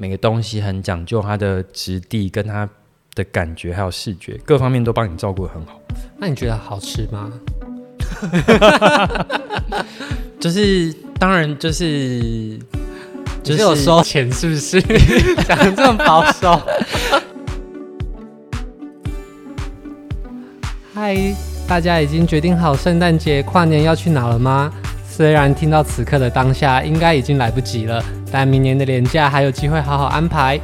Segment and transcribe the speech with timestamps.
[0.00, 2.68] 每个东西很讲究它的质地跟它
[3.16, 5.80] 的感觉，还有视觉各方面都帮你照顾的很好。
[6.18, 7.32] 那你觉得好吃吗？
[10.38, 12.56] 就是当然就是
[13.42, 14.80] 就是有收钱是不是？
[15.42, 16.56] 讲得这么保守。
[20.94, 21.34] 嗨，
[21.66, 24.72] 大家已经决定好圣诞节跨年要去哪了吗？
[25.18, 28.00] 虽然听到此刻的当下应该已经来不及了，
[28.30, 30.56] 但明年的年假还有机会好好安排。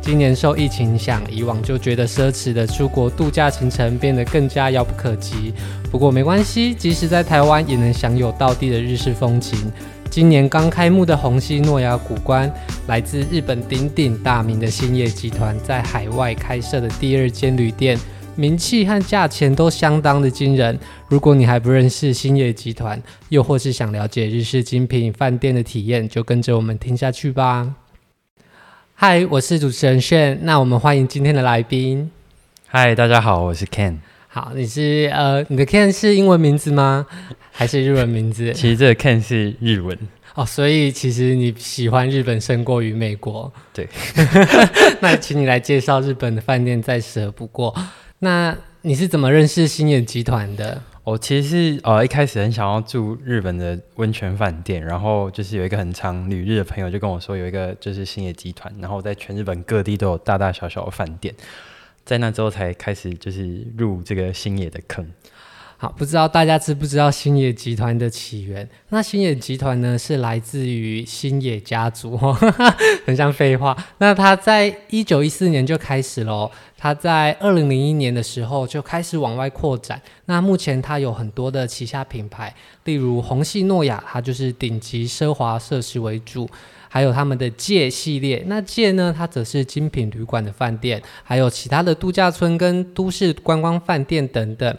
[0.00, 5.52] 今年受疫情影响，以往就觉得奢侈的出国度假行程变得更加遥不可及。
[5.90, 9.70] 不过没关系，即使在台湾也能享有道地的日式风情。
[10.08, 12.50] 今年刚开幕的虹夕诺亚谷关，
[12.86, 17.98] 来自日本鼎鼎大名的兴业集团在海外开设的第二间旅店，
[18.38, 20.78] 名气和价钱都相当的惊人。
[21.08, 27.74] 如果你还不认识星野集团，又或是想了解日式精品饭店的体验，就跟着我们听下去吧。
[28.94, 32.12] 嗨，我是主持人炫，那我们欢迎今天的来宾。
[32.68, 33.96] 嗨，大家好，我是 Ken。
[34.28, 37.08] 好，你是呃，你的 Ken 是英文名字吗？
[37.50, 38.52] 还是日文名字？
[38.52, 39.98] 其实这个 Ken 是日文
[40.36, 43.52] 哦，所以其实你喜欢日本胜过于美国。
[43.72, 43.88] 对，
[45.02, 47.74] 那请你来介绍日本的饭店再适合不过。
[48.20, 50.82] 那你是怎么认识星野集团的？
[51.04, 61.34] 我其实是呃一开始很想要住日本的温泉饭店，然后就是有一个很长旅日的朋友就跟我说有一个就是星野集团，然后在全日本各地都有大大小小的饭店，
[62.04, 65.06] 在那之后才开始就是入这个星野的坑。
[65.80, 68.68] 好，不知道大家知不知道星野集团的起源？
[68.88, 72.18] 那星野集团呢，是来自于星野家族，
[73.06, 73.76] 很像废话。
[73.98, 80.02] 那他在一九一四年就开始了，他在二零零一年的时候就开始往外扩展。
[80.24, 86.50] 那目前他有很多的旗下品牌，例如红系诺亚，它就是顶级奢华设施为主，
[86.88, 88.42] 还有他们的界系列。
[88.48, 94.76] 那界呢，它则是精品旅馆的饭店，还有其他的度假村跟都市观光饭店等等。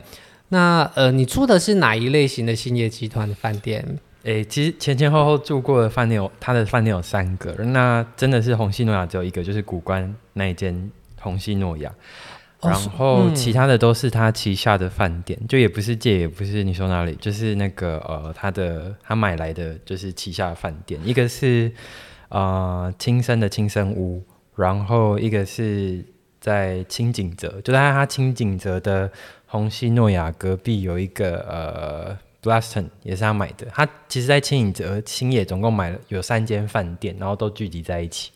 [0.50, 3.86] 那呃，你住的是哪一类型的兴业集团的饭店？
[4.24, 7.52] 诶、欸，其实前前后后住过的饭店有，他的饭店有三个。
[7.66, 10.92] 那真的是虹夕诺亚只有一个，就是古关那一间
[11.22, 11.90] 虹夕诺雅。
[12.62, 21.72] 然后其他的都是他旗下的饭店，就也不是借，也不是你说哪里，就是那个呃，他的他买来的就是旗下的饭店，一个是
[22.28, 24.22] 呃青森的青森屋，
[24.56, 26.04] 然后一个是
[26.42, 29.10] 在清景泽，就在他清景泽的。
[29.52, 33.66] 虹夕诺雅隔壁有一个呃 Blaston 也是他买的。
[33.74, 38.30] 他其实，在轻井泽星野总共买了有三间饭店，然后都聚集在一起。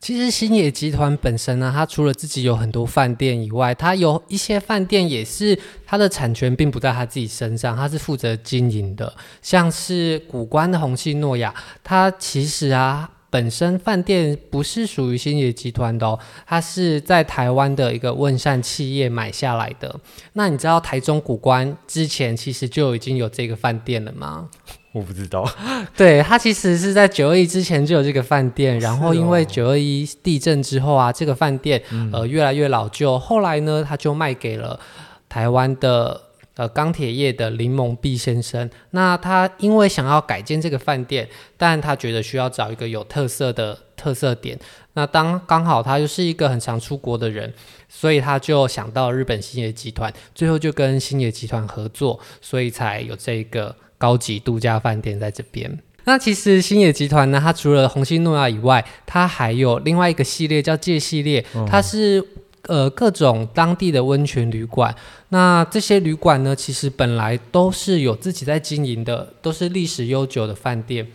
[0.00, 9.12] 其实星野集团本身呢，它除了自己有很多饭店以外，它有一些饭店也是它的产权并不在它自己身上，它是负责经营的。
[9.42, 13.10] 像是谷关的虹夕诺雅，它其实啊。
[13.36, 19.94] 本身饭店不是属于星野集团的哦，它是在台湾的一个问善企业买下来的。
[20.32, 24.48] 那你知道台中古关之前其实就已经有这个饭店了吗？
[24.92, 25.46] 我不知道。
[25.94, 34.80] 对，它其实是在九二一之前就有这个饭店，然后因为九二一地震之后啊，这个饭店呃越来越老旧，后来呢，他就卖给了
[35.28, 36.22] 台湾的。
[36.56, 41.28] 呃，钢铁业的林蒙毕先生，那他因为想要改建这个饭店，
[41.58, 44.58] 但他觉得需要找一个有特色的特色点。
[44.94, 47.52] 那当刚好他就是一个很常出国的人，
[47.90, 55.78] 所以他就想到日本星野集团，最后就跟星野集团合作，所以才有这个高级度假饭店在这边。
[56.04, 62.26] 那其实星野集团呢，它除了红星诺亚以外，它还有另外一个系列叫界系列，它是。
[62.66, 64.92] 呃，各种当地的温泉旅馆，
[65.28, 71.06] 那这些旅馆呢，其实本来都是有自己在经营的，都是历史悠久的饭店，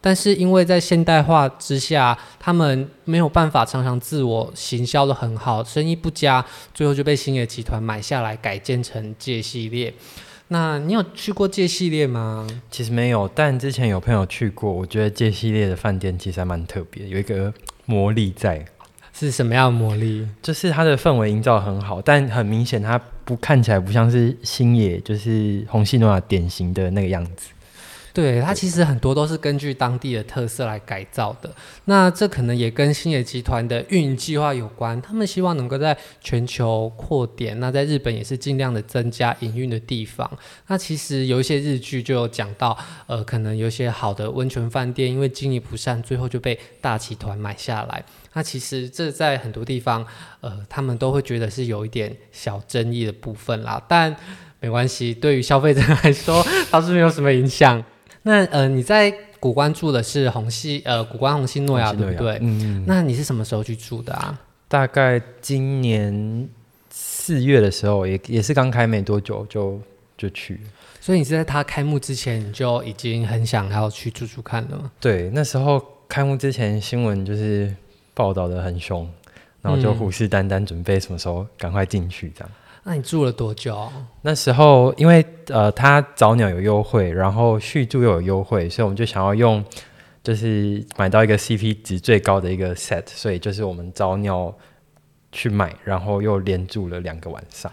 [0.00, 6.44] 但是因为在现代化之下，他们没有办法常常自我行销得很好，生意不佳，
[6.74, 9.94] 最后就被星野集团买下来，改建成界系列。
[10.48, 12.46] 那你有去过界系列吗？
[12.70, 18.64] 其实没有，但之前有朋友去过，我觉得界系列的饭店其实还蛮特别，有一个魔力在。
[19.18, 20.26] 是什么样的魔力？
[20.42, 27.48] 就是它的氛围营造很好，但很明显它不看起来不像是星野，就是红系诺亚典型的那个样子。
[28.16, 31.54] 对，它其实很多都是根据当地的特色来改造的。
[31.84, 40.26] 那这可能也跟星野集团的运营计划有关，他们希望能够在全球扩点，那在日本也是尽量的增加营运的地方。
[40.68, 42.74] 那其实有一些日剧就有讲到，
[43.06, 48.02] 呃，可能有一些好的温泉饭店因为经营不善，最后就被大集团买下来。
[48.32, 50.06] 那其实这在很多地方，
[50.40, 54.16] 呃，他们都会觉得是有一点小争议的部分啦，但
[54.58, 57.84] 没关系，对于消费者来说倒是没有什么影响。
[58.26, 59.08] 那呃，你在
[59.38, 62.38] 谷谷关住的是虹夕呃古关虹夕诺亚，对不对？
[62.40, 64.36] 嗯，那你是什么时候去住的啊？
[64.66, 66.48] 大概今年
[66.90, 69.80] 四月的时候，也也是刚开没多久就
[70.18, 70.60] 就去。
[71.00, 74.90] 所以你是在它开幕之前你就已经很想要去住住看了吗？
[74.98, 77.72] 对，那时候开幕之前新闻就是
[78.12, 79.08] 报道的很凶，
[79.62, 82.50] 然后就虎视眈眈准备什么时候赶快进去这样。
[82.88, 83.90] 那你住了多久？
[84.22, 89.64] 那时候因为呃，他早鸟有优惠，然后续住又有优惠，所以我们就想要用，
[90.22, 94.54] 就是买到一个 CP 值最高的一个 set，所以就是我们早鸟
[95.32, 97.72] 去买，然后又连住了两个晚上。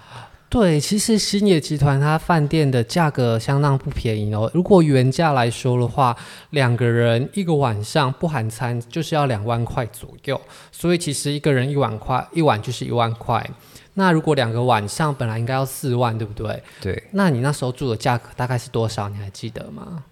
[0.49, 4.49] 对，其实星野集团它饭店的价格相当不便宜哦。
[4.51, 6.15] 如果原价来说的话，
[6.49, 13.47] 两个人一个晚上不含餐就是要两万块左右，所以其实一个人一晚块一晚就是一万块。
[13.95, 16.63] 那如果两个晚上本来应该要四万，对不对？
[16.81, 17.03] 对。
[17.11, 19.07] 那你那时候住的价格大概是多少？
[19.09, 20.03] 你还记得吗？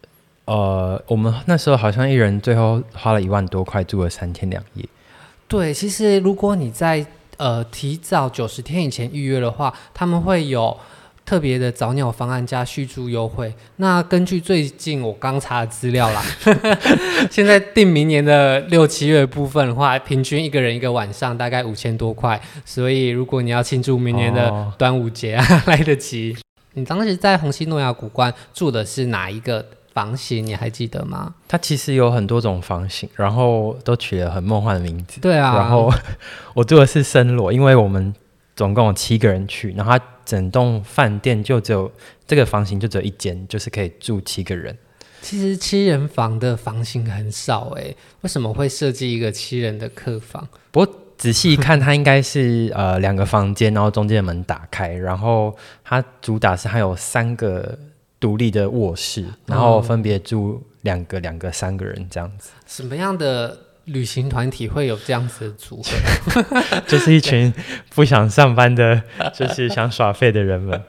[0.46, 4.86] 呃，我们那时候好像一人最后花了一万多块，住了三天两夜。
[5.48, 7.06] 对，其实如果你在
[7.38, 10.78] 呃提早九十天以前预约的话，他们会有。
[11.32, 13.54] 特别的早鸟方案加续住优惠。
[13.78, 16.22] 那根据最近我刚查的资料啦，
[17.32, 22.38] 现在定明年的六七月部分的话，平均一个人一个晚上大概五千多块。
[22.66, 26.36] 所以如果你要庆祝明年的端午节啊，哦、 来得及。
[26.74, 30.46] 你当时在红西诺亚古关住的是哪一个房型？
[30.46, 31.34] 你还记得吗？
[31.48, 35.22] 它其实有很多种房型，然后都取了很梦幻的名字。
[35.22, 35.56] 对啊。
[35.56, 35.90] 然后
[36.54, 38.14] 我住的是森罗，因为我们
[38.54, 40.06] 总共有七个人去，然后它。
[40.32, 41.92] 整栋饭店就只有
[42.26, 44.78] 这个房型，就只有一间，就是可以住七个人。
[45.22, 50.48] 其实七人房的房型很少哎，为什么会设计一个七人的客房？
[50.72, 57.78] 不过仔细一看，它应该是呃两个房间，然后中间的门打开，然后它主打是还有三个
[58.18, 62.52] 独立的卧室，然后分别住两个、两个、三个人这样子。
[62.66, 63.58] 什么样的？
[63.86, 67.52] 旅行团体会有这样子的组合， 就是一群
[67.96, 69.02] 不想上班的，
[69.34, 70.80] 就是想耍废的人们，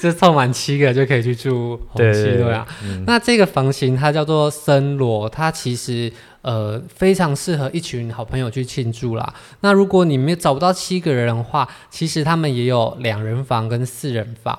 [0.00, 2.66] 就凑满七个就可以去住虹夕诺雅。
[3.06, 6.12] 那这个房型它叫做森罗，它其实
[6.42, 9.32] 呃非常适合一群好朋友去庆祝啦。
[9.60, 14.58] 那如果你没找不到七个人的话，其实他们也有两人房跟四人房。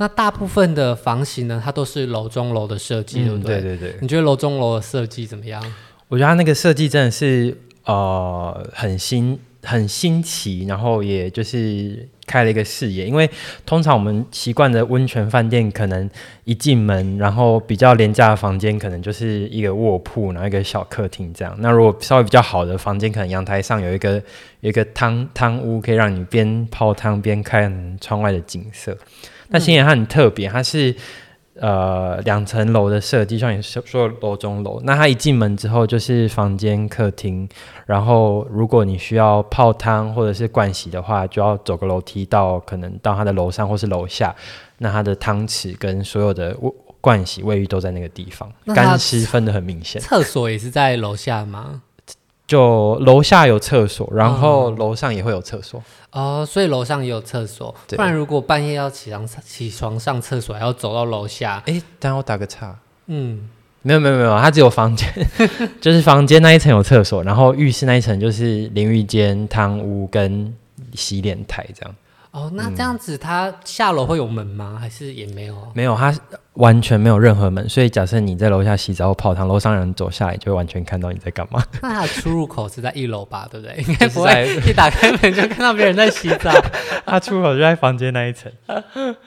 [0.00, 3.60] 那大部分的房型呢，它都是楼中楼的设计，对不对？
[3.60, 3.98] 对对对。
[4.00, 5.60] 你觉得楼中楼的设计怎么样？
[6.08, 13.06] 我觉得它那个设计真的是呃很新很新奇，然后也就是开了一个视野。
[13.06, 13.28] 因为
[13.66, 16.08] 通常我们习惯的温泉饭店，可能
[16.44, 21.54] 一进门，然后比较廉价的房间，可能就是一个卧铺，然后一个小客厅这样。
[21.58, 24.14] 那如果稍微比较好的房间，可能阳台上有一个
[24.60, 28.96] 有一个汤汤屋，可以让你边泡汤边看窗外的景色。
[29.48, 30.94] 那星野它很特别，它是。
[31.60, 37.48] 呃，两层楼的设计，像你说说楼中楼，那它一进门之后就是房间、客厅，
[37.84, 44.34] 然后如果你需要泡汤或者是盥洗的话，就要走个楼梯到可能到它的楼上或是楼下，
[44.78, 46.56] 那它的汤池跟所有的
[47.02, 50.00] 盥洗卫浴都在那个地方，干湿分得很明显。
[50.00, 51.82] 厕所也是在楼下吗？
[52.48, 55.80] 就楼下有厕所，然后楼上也会有厕所
[56.10, 57.72] 哦，所以楼上也有厕所。
[57.88, 61.62] 不然如果半夜要起床起床上厕所，还要走到楼下。
[61.66, 62.74] 哎，等我打个岔。
[63.06, 63.48] 嗯，
[63.82, 65.06] 没有没有没有，它只有房间，
[65.78, 70.52] 就是房间那一层有厕所，然后浴室那一层就是淋浴间、汤屋跟
[70.94, 71.94] 洗脸台这样。
[72.30, 74.72] 哦，那这样子，他下楼会有门吗？
[74.74, 75.56] 嗯、还是也没有？
[75.74, 76.14] 没有，他
[76.54, 77.66] 完全没有任何门。
[77.68, 81.62] 所以假设你在楼下洗澡或泡汤，楼上人走下来就会完全看到你在干嘛。
[81.82, 83.48] 那他的出入口是在一楼吧？
[83.50, 83.76] 对不对？
[83.82, 86.52] 应该不会一打开门就看到别人在洗澡。
[87.06, 88.52] 他出口就在房间那一层。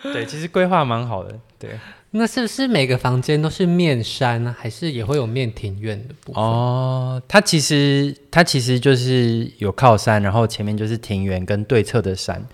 [0.03, 1.33] 对，其实规划蛮好的。
[1.57, 1.71] 对，
[2.11, 4.55] 那是不是每个房间都是面山呢？
[4.57, 6.43] 还是也会有面庭院的部分？
[6.43, 12.45] 哦，它其实它其实就是有靠山，然后前面就是庭园跟对侧的山。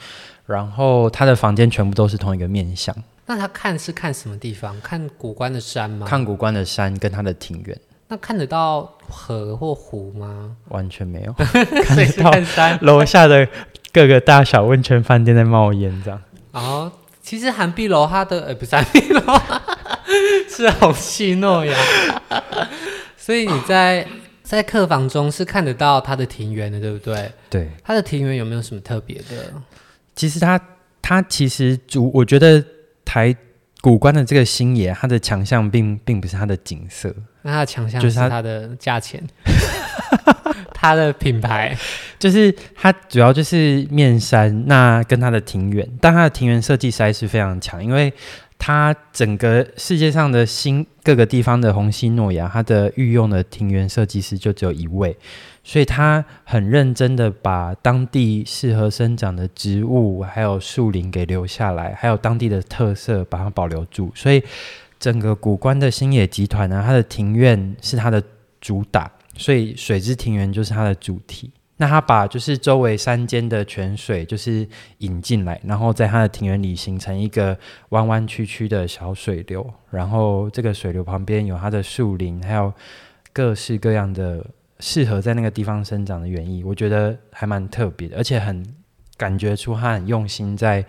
[0.48, 2.96] 然后他的房间全部都是同一个面向。
[3.26, 4.80] 那他看是看什么地方？
[4.82, 6.08] 看古关的山吗？
[6.08, 7.78] 看古关的山跟他的庭院。
[8.08, 10.56] 那看得到河或湖吗？
[10.70, 11.34] 完全没有。
[11.84, 12.80] 看得到山。
[12.82, 13.46] 楼下的
[13.92, 16.22] 各个大小温泉饭店在冒烟，这样。
[16.54, 16.90] 哦，
[17.22, 19.22] 其实韩碧楼它的呃不是韩碧楼，
[20.50, 21.76] 是好戏诺呀。
[23.18, 24.08] 所以你在
[24.42, 27.30] 在客房中是看得到它的庭园的，对不对？
[27.50, 27.70] 对。
[27.84, 29.52] 它的庭园有没有什么特别的？
[30.18, 30.60] 其实它
[31.02, 32.62] 它其实主，我觉得
[33.06, 33.34] 台
[33.80, 39.24] 古关的这个星爷，它的强项并并不是它的景色，那它的强项就是它的价钱，
[40.74, 41.78] 它的品牌，
[42.18, 48.12] 就是它主要就是面山，那跟它的庭园，但它的庭园设计实在是非常强，因为
[48.60, 55.16] 它整个世界上的新各个地方的虹夕诺亚，它的御用的庭园设计师就只有一位，
[55.64, 64.12] 所以他很认真的把当地适合生长的植物还有树林给留下来，还有当地的特色把它保留住。
[64.16, 64.44] 所以
[65.00, 68.22] 整个古关的星野集团呢，它的庭院是它的
[68.60, 71.52] 主打，所以水之庭园就是它的主题。
[71.78, 74.68] 那他把就是周围山间的泉水就是
[74.98, 77.58] 引进来，然后在他的庭园里形成一个
[77.90, 82.74] 弯弯曲曲的小水流，然后这个水流旁边有它的树林，还有
[83.32, 84.44] 各式各样的
[84.80, 88.66] 适合在那个地方生长的园艺，我觉得还蛮特别的，而且很
[89.16, 90.84] 感觉出他很用心在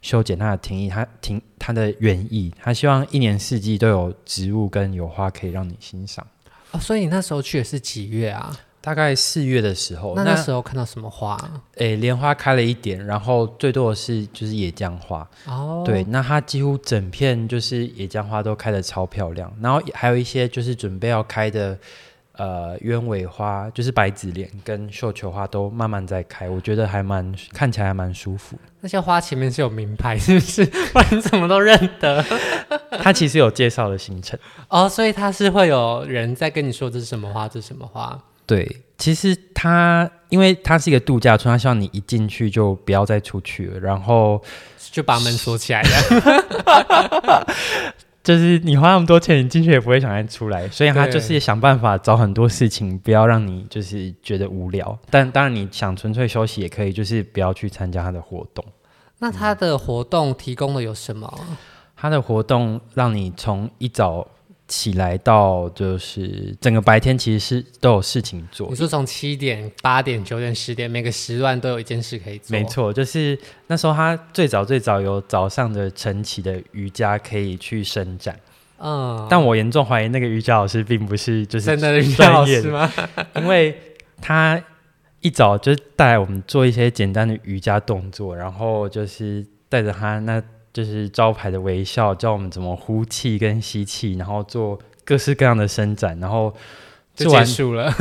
[0.00, 6.24] 修剪他的庭艺，他庭他的园艺，他希望一年四季都有植物跟有花可以让你欣赏。
[6.70, 8.56] 哦，所以你那时候去的是几月啊？
[8.88, 11.36] 大概四月的时候，那那时候看到什么花？
[11.76, 15.28] 诶，莲花开了一点，然后最多的是就是野姜花。
[15.44, 21.78] 哦，对，那它几乎整片就是野姜花都开的超漂亮，然后还有一些就是准备要开的，
[22.32, 28.56] 呃，鸢尾花，就是白子莲跟绣球花都慢慢在开，我觉得还蛮看起来还蛮舒服。
[28.80, 30.64] 那些花前面是有名牌，是不是？
[30.94, 32.24] 不然怎么都认得？
[33.02, 38.18] 它其实有介绍的行程哦，所以它是会有人在跟你说这是什么花，这是什么花。
[38.48, 44.42] 对，其实它因为它是一个度假村，它希望你一进去就不要再出去了，然后
[44.90, 47.46] 就把门锁起来了。
[48.24, 54.98] 就是你花那么多钱，你进去也不会想再出来，所以他就是想办法找很多事情，不要让你就是觉得无聊。
[55.10, 58.64] 但当然你想纯粹休息也可以，就是不要去参加他的活动。
[59.18, 61.32] 那他的活动提供的有什么？
[61.94, 64.26] 他的活动让你从一早。
[64.68, 68.68] 起来到就是整个白天其实是都有事情做。
[68.68, 72.56] 你说从七点、八点、九点、十点，每个时段都有一件事可以做。
[72.56, 78.38] 没错，就是那时候他最早最早有早上的晨起的瑜伽可以去伸展。
[78.76, 82.92] 嗯，但我严重怀疑那个瑜伽老师并不是就是真的瑜伽老师吗？
[83.36, 83.74] 因为
[84.20, 84.62] 他
[85.20, 90.42] 一早就带我们做一些简单的瑜伽动作，然后就是带着他那。
[90.78, 96.54] 就是招牌的微笑，教我们怎么呼气跟吸气，然后做各式各样的伸展，然后
[97.16, 97.92] 就 结束了，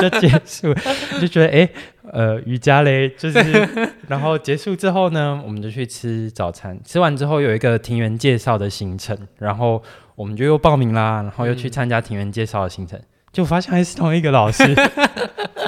[0.00, 0.72] 就结束，
[1.20, 1.70] 就觉得哎、欸，
[2.10, 3.68] 呃，瑜伽嘞，就是，
[4.08, 9.82] 然后结束之后呢，我们就去吃早餐，吃完之后有一个庭园介绍的行程，然后
[10.14, 12.98] 我们就又报名啦，然后又去参加庭园介绍的行程，
[13.30, 14.74] 就发现还是同一个老师，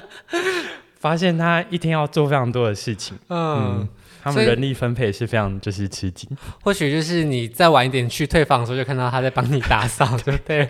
[0.99, 3.81] 发现他一天要做非常多的事情，嗯。
[3.83, 3.89] 嗯
[4.25, 6.29] 他们人力分配是非常就是吃紧，
[6.63, 10.67] 或许就是你再晚一点去退房的时候，就看到他在帮你打扫，对不对？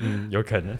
[0.00, 0.76] 嗯，有可能。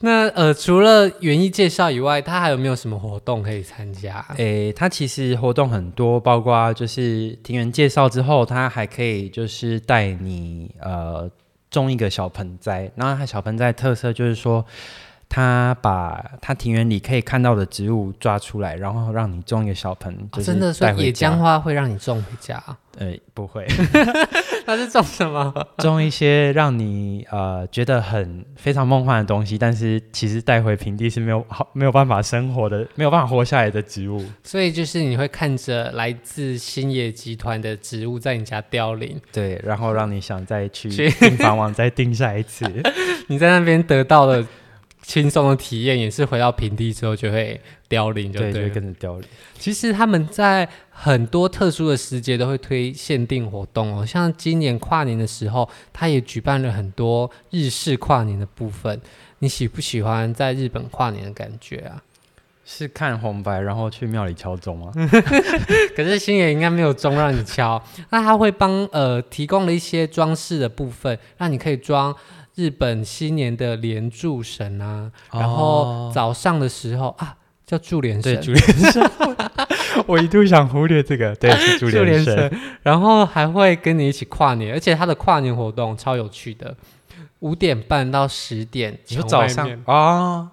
[0.00, 4.24] 那呃，除了园艺介绍以外，他还有没有什么活动可以参加？
[4.36, 11.30] 诶、欸，他其实活动很多，包括就是庭园介绍之后，他还可以就是带你呃
[11.70, 14.62] 种一个小盆栽，然后他小盆栽特色就是说。
[15.34, 22.62] 他把他庭园里可以看到的植物抓出来，然后让你种一个小盆，哦、真的说野姜花会让你种回家？
[22.98, 23.66] 呃，不会，
[24.64, 25.52] 他是种什么？
[25.78, 34.24] 种一些让你呃觉得很非常梦幻的东西，但是其实带回平地是没有好没有办法生活的，没有办法活下来的植物。
[34.44, 42.64] 所以就是你会看着来自星野集团的植物在你家凋零，对，然后让你想再去订房网再订下一次。
[43.26, 44.46] 你在那边得到了。
[45.06, 49.28] 轻松的体验也是回到平地之后就会凋零，就对，对，就会跟着凋零。
[49.58, 59.00] 其实他们在很多特殊的时节都会推限定活动哦，像今年跨年的时候，他也举办了很多日式跨年的部分。
[59.40, 62.02] 你喜不喜欢在日本跨年的感觉啊？
[62.64, 64.90] 是看红白，然后去庙里敲钟吗？
[65.94, 72.16] 可是星野应该没有钟让你敲，那他会帮呃提供了一些装饰的部分，让你可以装。
[72.54, 78.34] 日本新年的连柱神啊，哦、然后早上的时候啊，叫柱连神。
[78.34, 79.10] 对，柱连神。
[80.06, 82.36] 我一度想忽略这个，对，是 柱连神。
[82.36, 86.76] 神然后还会跟你一起跨年，而且他的跨年活动超有趣的，
[87.40, 88.96] 五点半到十点。
[89.08, 90.50] 你说早上啊？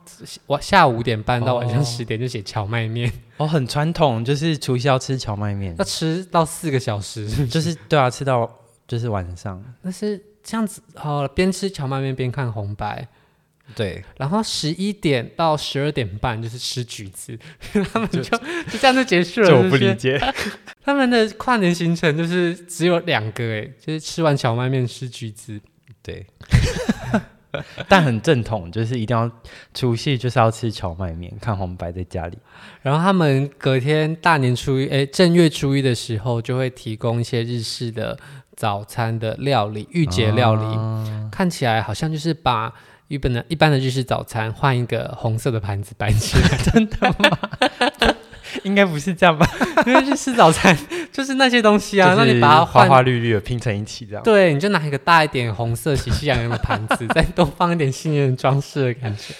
[0.48, 3.12] 我下午五点半到晚上十点就写荞麦面。
[3.38, 7.28] 哦，很传统，就是除夕要吃荞麦面，要吃到四个小时？
[7.48, 8.50] 就是对啊，吃到
[8.88, 9.64] 就是晚上。
[9.84, 10.20] 那是。
[10.44, 13.08] 这样子哦，边吃荞麦面边看红白，
[13.76, 14.04] 对。
[14.18, 17.38] 然后十一点到十二点半就是吃橘子，
[17.94, 19.48] 他们就就，就这样就结束了。
[19.48, 20.20] 这我不理解。
[20.84, 25.60] 他们的跨年行程就是只有两个，哎，就是吃完荞麦面吃橘子，
[26.02, 26.26] 对。
[27.90, 29.30] 但很正统，就是一定要
[29.74, 32.38] 除夕就是要吃荞麦面，看红白在家里。
[32.82, 38.18] 然后他们隔天大年初一，哎，正月初一的时候就会提供一些日式的。
[38.62, 42.72] 早餐的料理，御姐料理，啊、看起来好像就是把
[43.08, 47.36] 日本的一般的日式早餐换一个红色的盘子摆起来， 真的吗？
[48.62, 49.50] 应该不是这样吧？
[49.88, 50.78] 因为日式早餐
[51.12, 54.22] 就是那些东西啊，那你把它花花绿绿的拼成一起这样。
[54.24, 59.34] 对，你就拿一个大一点红色喜气洋洋的盘子， 再多放一点新年装饰的感觉。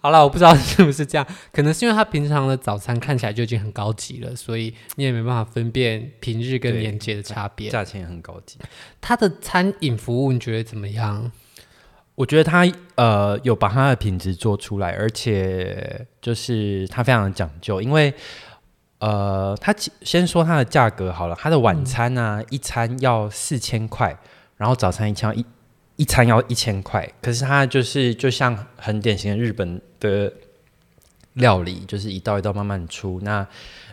[0.00, 7.68] 好了，我不知道 是不是这样，可能是因为他平常的早餐看起来就已经很高级了，所以你也没办法分辨平日跟年节的差别。
[7.68, 8.58] 价钱也很高级。
[9.00, 11.30] 他的餐饮服务你觉得怎么样？
[12.14, 18.14] 我觉得他呃有把他的品质做出来，而且就是他非常的讲究，因为
[19.00, 24.16] 呃他先说他的价格好了，他的晚餐呢、啊嗯、一餐要四千块，
[24.56, 25.44] 然后早餐一餐要一。
[25.98, 30.32] 一餐要一千块，可是它就是就像很典型的日本的
[31.34, 33.18] 料理，就是一道一道慢慢出。
[33.24, 33.44] 那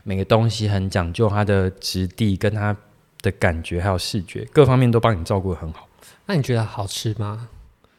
[0.03, 2.77] 每个东西很讲究它的质地，跟它
[3.23, 5.87] 的感觉，还有视觉各方面都帮你照顾的很好。
[6.27, 7.49] 那你觉得好吃吗？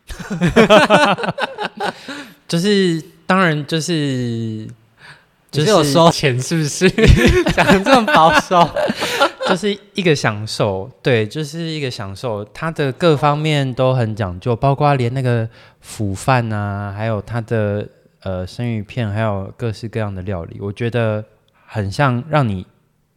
[2.47, 4.69] 就是当然就是
[5.51, 6.89] 就是有收钱，是不是？
[7.53, 8.71] 讲得这么保守。
[9.51, 12.45] 就是一个享受，对，就是一个享受。
[12.47, 15.49] 它的各方面都很讲究，包括连那个
[15.81, 17.89] 腐饭啊，还有它的
[18.23, 21.25] 呃生鱼片，还有各式各样的料理，我觉得
[21.65, 22.67] 很像让你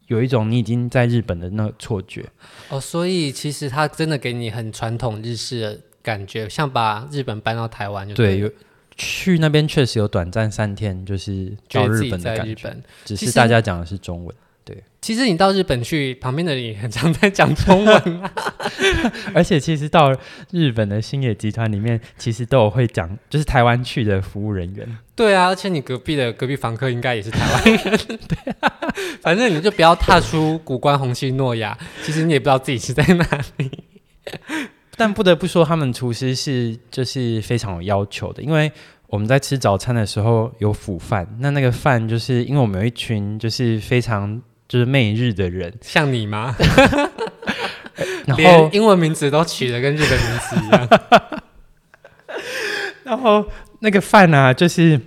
[0.07, 2.25] 有一种你已经在日本的那个错觉。
[2.69, 8.35] 哦，所以其实它真的给你很传统日式的感觉，像把日本搬到台湾就对。
[8.35, 8.51] 对，有
[8.95, 12.53] 去那边确实有短暂三天，就是到日本的感觉。
[12.53, 14.35] 觉只是大家讲的是中文。
[14.69, 18.31] 对，其实你到日本去，旁边的人也很常在讲中文啊。
[19.33, 20.15] 而且其实到
[20.51, 24.97] 日本的星野集团里面，其实都有会讲，就是台湾去的服务人员。
[25.15, 27.97] 对啊，而且你隔壁的隔壁房客应该也是台湾人。
[28.27, 33.25] 对啊，反正你就不要踏出古关虹夕诺亚，其实你也不知道自己是在哪
[33.57, 33.71] 里。
[34.95, 38.71] 但不得不说，他们厨师是就是非常有要求的，因为
[39.07, 44.39] 我们在吃早餐的时候有腐饭，那那个饭就是因为我们有一群就是非常。
[44.69, 46.55] 就是媚日的人，像你吗？
[48.25, 50.87] 然后连英文名字都取得跟日本名字一样。
[53.03, 53.45] 然后
[53.79, 55.01] 那个饭呢、啊，就是因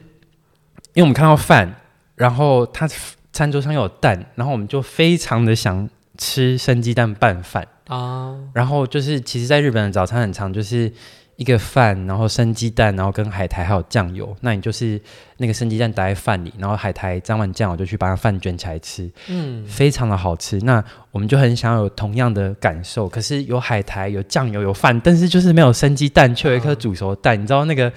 [0.97, 1.77] 为我们看到饭，
[2.17, 2.87] 然后他
[3.33, 8.37] 餐桌上有蛋，然后我们就非常的想吃生鸡蛋拌饭啊。
[8.53, 10.93] 然后就是，其实，在日本的早餐很常就是。
[11.37, 14.37] 一个饭，然后生鸡蛋，然后跟海苔还有酱油。
[14.43, 15.01] 那你就是
[15.39, 20.59] 那个生鸡蛋打在饭里，然后海苔沾完酱我就去把它饭卷起来吃，嗯，非常的好吃。
[20.61, 27.37] 那我们就很想有同样的感受，可是有海苔、有酱油、有饭，但是就是没有生鸡蛋，却有一颗煮熟蛋。
[27.37, 27.93] 嗯、你知道那个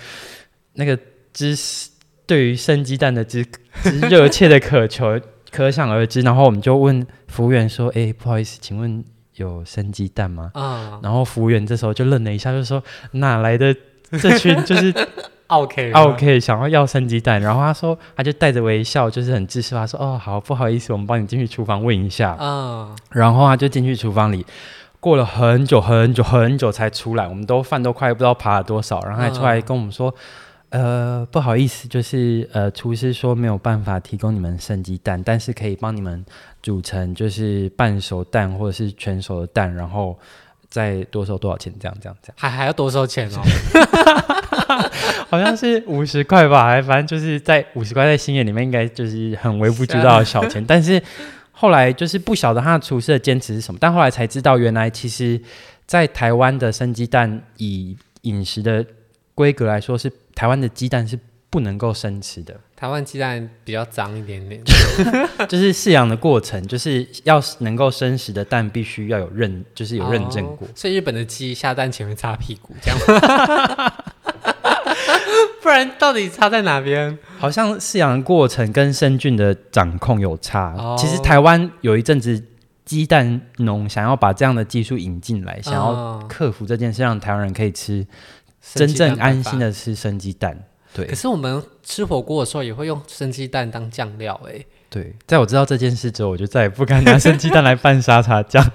[0.73, 0.97] 那个
[1.33, 1.55] 之
[2.25, 3.45] 对于生鸡蛋的之
[3.83, 5.19] 之热切的渴求，
[5.51, 6.21] 可想而知。
[6.21, 9.03] 然后我们就问服务员说：“哎，不好意思，请问？”
[9.35, 10.51] 有生鸡蛋吗？
[10.53, 12.81] 啊、嗯，然后服务员这时候就愣了一下，就说
[13.13, 13.75] ：“哪来的
[14.11, 14.93] 这群就是
[15.47, 24.45] OK OK 想要要生鸡蛋？”然后他说，他就带着微笑，就是很自私，他说：“哦，好，不好意思，我们帮你进去厨房问一下。”啊，然后他就进去厨房里，
[24.99, 30.09] 过了很久很久很久才出来，我们都饭都快不知道爬了多少，然后还出来跟我们说。
[30.09, 30.13] 嗯
[30.69, 36.25] 呃，不好意思，就是呃，厨师说没有办法提供你们生鸡蛋，但是可以帮你们
[36.61, 40.17] 煮成就是半熟蛋或者是全熟的蛋，然后
[40.69, 41.73] 再多收多少钱？
[41.79, 43.41] 这样这样这样，还还要多收钱哦？
[45.29, 51.01] 好像是五十块吧，还反正就是在五十块在星野里面应该就是很微不足道的小钱， 但是
[51.51, 55.39] 后来就是不晓得他的厨师的坚持是什么，但后来才知道原来其实，
[55.85, 58.85] 在台湾的生鸡蛋以饮食的
[59.35, 60.11] 规格来说是。
[60.35, 61.17] 台湾的鸡蛋是
[61.49, 62.53] 不能够生吃的。
[62.75, 64.61] 台湾鸡蛋比较脏一点点，
[65.47, 70.67] 就是饲养的过程，就是要能够生食的蛋，必须要有认，就是有认证过。
[70.67, 72.99] 哦、所以日本的鸡下蛋前面擦屁股，这样。
[75.63, 77.17] 不然到底差在哪边？
[77.37, 80.75] 好像饲养的过程跟生菌的掌控有差。
[80.77, 82.43] 哦、其实台湾有一阵子
[82.83, 88.05] 鸡蛋农想要把这样的技术引进来，想要克服这件事，让台湾人可以吃。
[88.73, 90.57] 真正安心的吃生鸡蛋，
[90.93, 91.05] 对。
[91.05, 94.65] 可是我们吃火锅的时候也会用生鸡蛋当酱料，哎。
[94.89, 98.65] 对，在我知道这件事之后，我就再也不敢拿生鸡蛋来拌沙茶酱。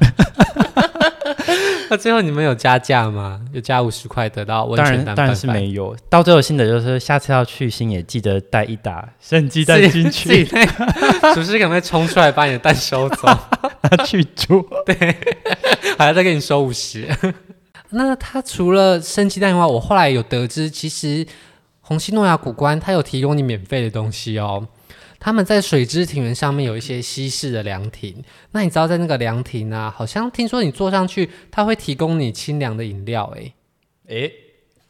[1.88, 3.40] 那最后你们有加价吗？
[3.52, 5.14] 有加五十块得到温泉蛋？
[5.14, 5.96] 当然是没有。
[6.08, 10.44] 到最后心得就是，下次要去新野记得带一打生鸡蛋进去。
[11.34, 13.26] 厨师可能会冲出来把你的蛋收走，
[13.90, 14.64] 拿去煮。
[14.86, 14.94] 对，
[15.98, 17.08] 还要再给你收五十。
[17.90, 21.26] 那它除了生鸡蛋以外，我后来有得知，其实
[21.80, 24.68] 虹夕诺亚谷关它有提供你免费的东西哦。
[25.18, 28.24] 他们在水之庭园上面有一些西式的凉亭。
[28.52, 33.52] 那你知道在那个凉亭啊，好像听说你坐上去，它会提供你清凉的饮料，欸。
[34.08, 34.30] 哎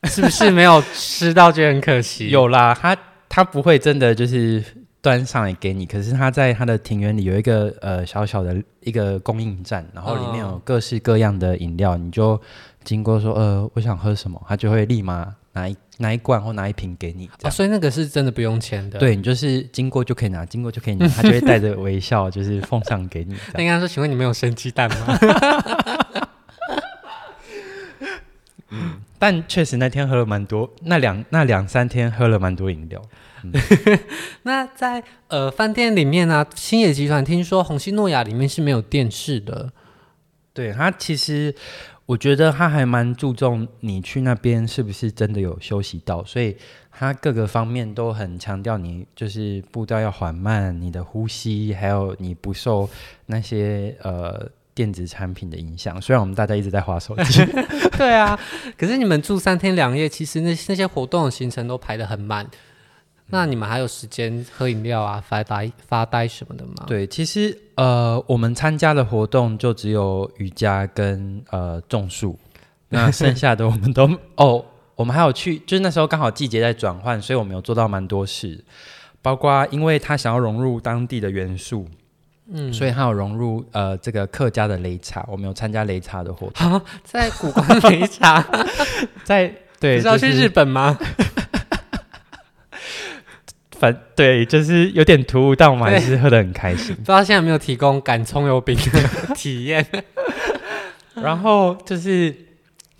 [0.02, 2.28] 哎，是不是没有吃到就很可惜？
[2.28, 2.96] 有啦，它
[3.28, 4.64] 它不会真的就是
[5.02, 12.40] 端上来给你，可是它在它的庭园里有一个呃小小的一个供应站，然后里面有各式各样的饮料，你就
[12.84, 15.76] 经过说呃我想喝什么，他就会立马拿一。
[16.00, 18.98] 拿一罐或拿一瓶给你，哦，所以那个是真的不用钱的。
[18.98, 23.36] 对，你就是经过就可以拿，经过就可以拿，他就会带着微笑，就是奉上给你。
[23.52, 25.18] 那应该说，请问你们有生鸡蛋吗？
[28.70, 33.02] 嗯，但确实那天喝了蛮多，那两那两三天喝了蛮多饮料。
[33.42, 33.52] 嗯、
[34.44, 39.70] 那在呃饭店里面呢，啊，星野集团听说红星诺亚里面是没有电视的。
[40.54, 41.54] 对，它其实。
[42.10, 46.56] 我觉得他还蛮注重你去那边是不是真的有休息到，所以
[46.90, 52.90] 他各个方面都很强调你就是步调要缓慢，你的呼吸，还有你不受
[53.26, 56.02] 那些呃电子产品的影响。
[56.02, 57.46] 虽然我们大家一直在划手机，
[57.96, 58.36] 对啊，
[58.76, 62.44] 可是你们住三天两夜，其实那那些活动的行程都排得很满。
[63.30, 66.84] 那你们还有时间喝饮料啊、发呆、发呆什么的吗？
[66.86, 72.38] 对，其实呃，我们参加的活动就只有瑜伽跟呃种树，
[72.90, 74.64] 那剩下的我们都哦，
[74.96, 78.62] 我们还有去，就是那时候刚好季节在转换，所以我们有做到蛮多事，
[79.22, 81.86] 包括因为他想要融入当地的元素，
[82.52, 88.44] 嗯，所以他有融入呃这个客家的擂茶，我们有参加擂茶的活动，在古关擂茶，
[89.24, 90.98] 在对，你知道去日本吗？
[93.80, 96.94] 反对，就是有点突兀，但我们还是喝得很开心。
[96.96, 99.00] 不知道现在有没有提供擀葱油饼的
[99.34, 99.84] 体验？
[101.16, 102.34] 然后就是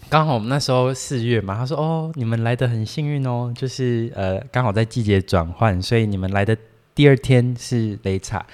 [0.09, 6.57] 刚好我们那时候四月嘛，他说：“哦，你们来的很幸运哦，就是呃刚好在季节转换，所以你们来的
[6.95, 8.45] 第二天是擂茶，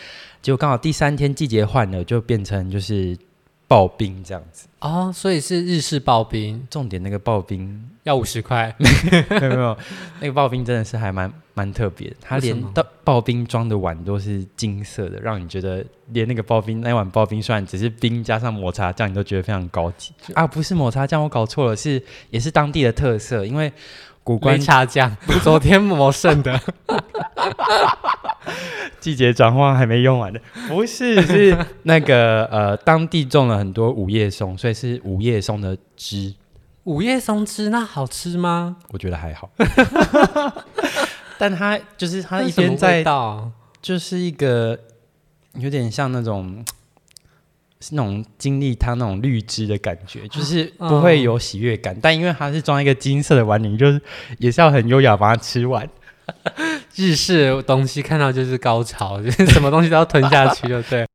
[0.42, 3.16] 结果刚好第三天季节换了，就变成就是
[3.68, 9.76] 刨冰这样子。”哦，所以是日式刨冰，重点那个刨冰要五十块， 没有没有，
[10.20, 11.32] 那个刨冰真的是还蛮。
[11.56, 20.46] 蛮特别的，它连的刨冰装的碗都是金色的，让你觉得连那个刨冰那碗刨冰虽然只是冰加上抹茶酱，你都觉得非常高级啊！
[20.46, 23.72] 不是抹茶酱，我搞错了，是也是当地的特色，因为
[24.26, 26.60] 古关茶酱 昨天磨剩的，
[28.98, 36.34] 季节转换还没用完的，不是是那个 呃当地种了很多五叶松，所以是五叶松的汁。
[36.82, 38.78] 五叶松汁那好吃吗？
[38.88, 39.48] 我觉得还好。
[41.38, 43.04] 但它就是它一边在，
[43.80, 44.76] 就是一个
[45.54, 46.75] 有点像那种是
[47.90, 51.96] 那种经历它那种绿汁的感觉，就是不会有喜悦感。
[52.00, 54.00] 但因为它是装一个金色的碗里，就是
[54.38, 55.88] 也是要很优雅把它吃完。
[56.96, 61.06] 日式东西看到就是高潮， 就是什么东西都要吞下去，就对。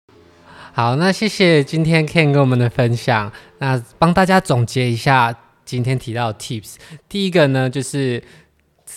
[0.73, 3.31] 好，那谢谢今天 Ken 跟我们的分享。
[3.59, 6.75] 那帮大家总结一下今天提到的 Tips。
[7.09, 8.23] 第一个呢，就是。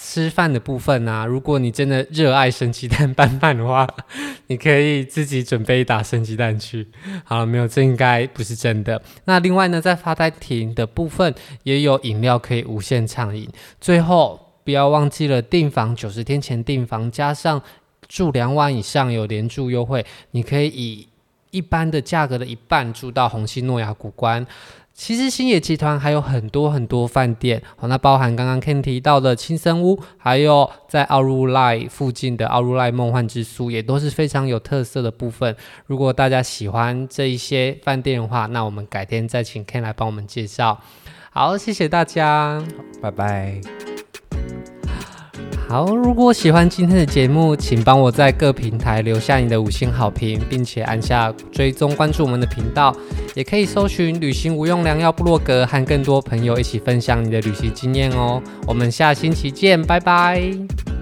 [0.07, 3.88] 吃饭的部分啊，如果你真的热爱生鸡蛋拌饭的话，
[4.49, 6.87] 你可以自己准备一打生鸡蛋去。
[7.25, 9.01] 好了，没有，这应该不是真的。
[9.25, 13.49] 那另外呢，在发呆亭的部分也有饮料可以无限畅饮。
[13.81, 17.62] 最后不要忘记了订房九十天前订房，加上
[18.07, 21.09] 住两晚以上有连住优惠，你可以以
[21.51, 24.47] 一般的价格的一半住到红星诺亚谷关。
[24.94, 35.54] 其实星野集团还有很多很多饭店，好，那包含刚刚 Ken 提到的青森屋，还有在奥卢赖附近的奥卢赖梦幻之宿，也都是非常有特色的部分。
[35.87, 40.80] 如果大家喜欢这一些饭店的话，那我们改天再请 Ken 来帮我们介绍。
[41.33, 42.62] 好，谢谢大家，
[43.02, 43.93] 拜拜。
[45.66, 52.94] 好，如果喜欢今天的节目，请帮我在各平台留下你的五星好评，并且按下追踪关注我们的频道。
[53.35, 58.40] 也可以搜寻“旅行无用良药部落格”，和更多朋友一起分享你的旅行经验哦。
[58.66, 60.93] 我们下星期见，拜拜。